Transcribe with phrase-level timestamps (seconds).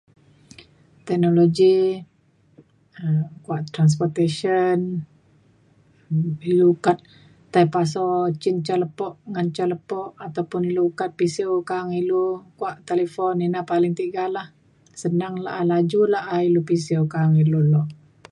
[1.07, 1.75] teknologi
[3.03, 4.77] um kuak transportation
[6.49, 6.97] ilu ukat
[7.53, 8.05] tai paso
[8.41, 12.23] cen ca lepo ngan ca lepo ataupun ilu ukat pisu ka'ang ilu
[12.59, 14.43] kuak talipun ina paling tiga la
[15.01, 17.87] senang la'a laju la'a ilu pisiu ka'ang ilu lok